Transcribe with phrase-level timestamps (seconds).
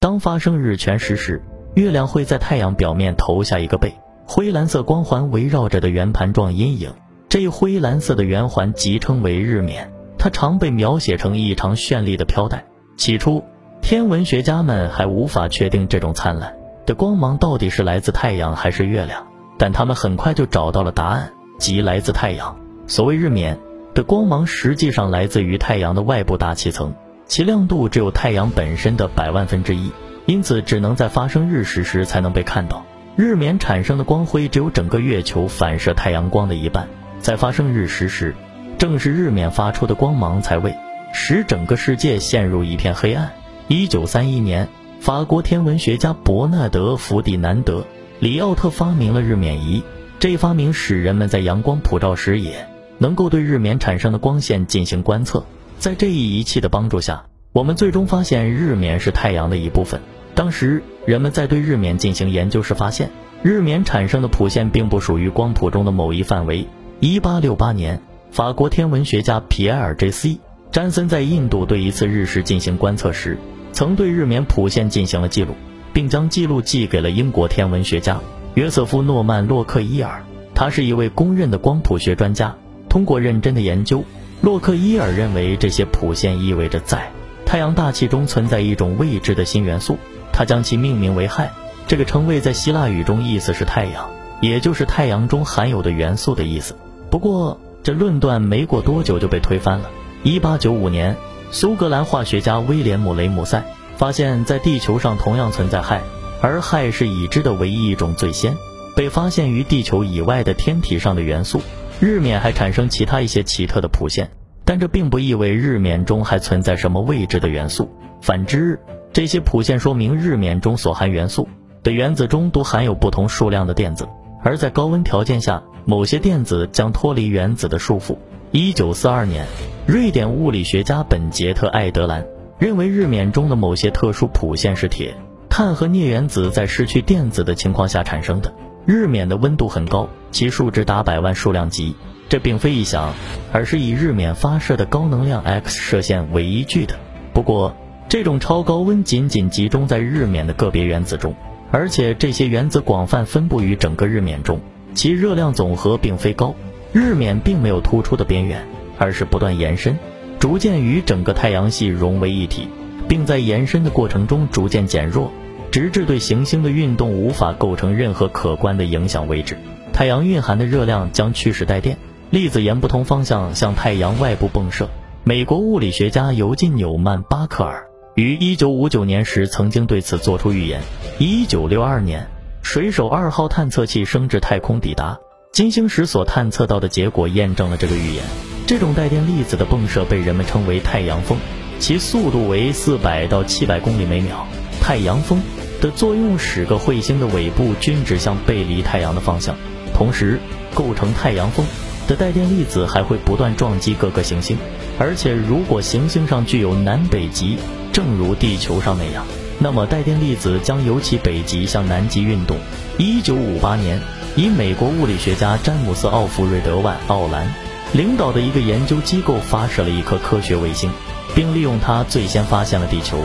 [0.00, 1.42] 当发生日全食时，
[1.74, 3.92] 月亮会在太阳表面投下一个被
[4.24, 6.92] 灰蓝色光环围绕着的圆盘状阴影。
[7.28, 12.64] 这一灰蓝色的圆环即称为日冕，它常被描写成异常绚丽的飘带。
[12.96, 13.42] 起初，
[13.82, 16.54] 天文学家们还无法确定这种灿烂
[16.86, 19.26] 的光芒到底是来自太阳还是月亮，
[19.58, 22.56] 但他们很快就找到了答案，即来自太阳。
[22.86, 23.58] 所谓日冕
[23.94, 26.94] 的光芒，实际上来自于太阳的外部大气层。
[27.28, 29.92] 其亮度只有太阳本身的百万分之一，
[30.24, 32.86] 因此只能在发生日食时才能被看到。
[33.16, 36.88] 日冕产生的光辉只有整个月球反射太阳光的一半，
[37.20, 38.34] 在发生日食时，
[38.78, 40.74] 正是日冕发出的光芒才会
[41.12, 43.30] 使整个世界陷入一片黑暗。
[43.66, 44.66] 一九三一年，
[44.98, 47.80] 法国天文学家伯纳德·弗迪南德·
[48.20, 49.82] 里奥特发明了日冕仪，
[50.18, 55.44] 这一发明使人们在阳光普照时也能够对日冕产生的光线进行观测。
[55.78, 60.00] 在这一仪器的帮助下，我们最终发现日冕是太阳的一部分。
[60.34, 63.10] 当时人们在对日冕进行研究时发现，
[63.44, 66.66] 日冕产生的谱线并不属于光谱中的某一范围。
[67.00, 70.38] 1868年，法国天文学家皮埃尔 ·J·C·
[70.72, 73.38] 詹森在印度对一次日食进行观测时，
[73.72, 75.54] 曾对日冕谱线进行了记录，
[75.92, 78.20] 并将记录寄给了英国天文学家
[78.54, 80.24] 约瑟夫·诺曼·洛克伊尔。
[80.56, 82.56] 他是一位公认的光谱学专家，
[82.88, 84.02] 通过认真的研究。
[84.40, 87.10] 洛克伊尔认为这些谱线意味着在
[87.44, 89.98] 太阳大气中存在一种未知的新元素，
[90.32, 91.48] 他将其命名为氦。
[91.86, 96.76] 这个称谓在希腊语中意思是太阳，也就是太阳中含有的元素的意思。
[97.10, 99.90] 不过，这论断没过多久就被推翻了。
[100.24, 101.16] 1895年，
[101.50, 103.64] 苏格兰化学家威廉姆雷姆塞
[103.96, 106.00] 发现，在地球上同样存在氦，
[106.42, 108.54] 而氦是已知的唯一一种最先
[108.94, 111.62] 被发现于地球以外的天体上的元素。
[112.00, 114.30] 日冕还产生其他一些奇特的谱线，
[114.64, 117.90] 但这并不意味日冕中还存在什么未知的元素。
[118.20, 118.78] 反之，
[119.12, 121.48] 这些谱线说明日冕中所含元素
[121.82, 124.08] 的原子中都含有不同数量的电子，
[124.44, 128.16] 而在高温条件下，某些电子将脱离原子的束缚。
[128.52, 129.44] 一九四二年，
[129.84, 132.24] 瑞典物理学家本杰特·艾德兰
[132.60, 135.12] 认为日冕中的某些特殊谱线是铁、
[135.48, 138.54] 碳和镍原子在失去电子的情况下产生的。
[138.90, 141.94] 日冕的温度很高，其数值达百万数量级。
[142.30, 143.12] 这并非臆想，
[143.52, 146.98] 而是以日冕发射的高能量 X 射线为依据的。
[147.34, 147.76] 不过，
[148.08, 151.34] 这种超高温仅仅集中在日冕的个别原子中，
[151.70, 154.58] 而且这些原子广泛分布于整个日冕中，
[154.94, 156.54] 其热量总和并非高。
[156.90, 158.66] 日冕并没有突出的边缘，
[158.96, 159.98] 而是不断延伸，
[160.40, 162.66] 逐渐与整个太阳系融为一体，
[163.06, 165.30] 并在延伸的过程中逐渐减弱。
[165.78, 169.56] 直至对行星的运动无法构成任何可观的影响为止。
[169.92, 171.96] 太阳蕴含的热量将驱使带电
[172.30, 174.88] 粒子沿不同方向向太阳外部迸射。
[175.22, 180.80] 美国物理学家尤金·纽曼·巴克尔于1959年时曾经对此做出预言。
[181.20, 182.26] 1962年，
[182.60, 185.16] 水手二号探测器升至太空抵达
[185.52, 188.24] 金星时所探测到的结果验证了这个预言。
[188.66, 191.38] 这种带电粒子的迸射被人们称为太阳风，
[191.78, 194.44] 其速度为400到700公里每秒。
[194.80, 195.40] 太阳风。
[195.80, 199.56] 的作用使个彗星的尾部均指向背离太阳的方向，
[199.94, 200.40] 同时
[200.74, 201.64] 构成太阳风
[202.06, 204.56] 的带电粒子还会不断撞击各个行星，
[204.98, 207.58] 而且如果行星上具有南北极，
[207.92, 209.24] 正如地球上那样，
[209.58, 212.56] 那么带电粒子将由其北极向南极运动。
[212.96, 214.00] 一九五八年，
[214.34, 217.54] 以美国物理学家詹姆斯·奥弗瑞德·万奥兰
[217.92, 220.90] 领导的一个研究机构发射了一颗科学卫星，
[221.34, 223.18] 并利用它最先发现了地球。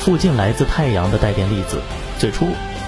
[0.00, 1.78] 附近来自太阳的带电粒子，
[2.18, 2.46] 最初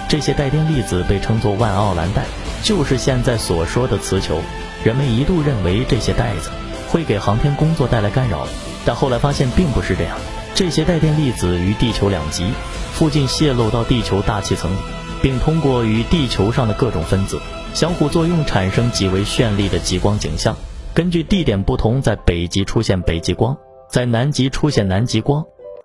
[0.09, 2.25] 这些带电粒子被称作万奥兰带，
[2.63, 4.41] 就是现在所说的磁球。
[4.83, 6.51] 人们一度认为这些带子
[6.89, 8.49] 会给航天工作带来干扰，
[8.87, 10.17] 但后来发现并不是这样。
[10.55, 12.51] 这些带电粒子与地球两极
[12.95, 14.75] 附近泄露到地球大气层，
[15.21, 17.39] 并通过与地球上的各种分子
[17.75, 20.57] 相互作用，产生极为绚丽的极光景象。
[20.95, 23.55] 根据地点不同，在北极出现北极光，
[23.91, 25.45] 在南极出现南极光。